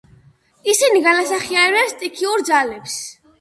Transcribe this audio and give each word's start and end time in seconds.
ისინი 0.71 1.01
განასახიერებდნენ 1.07 1.93
სტიქიურ 1.93 2.45
ძალებს. 2.51 2.99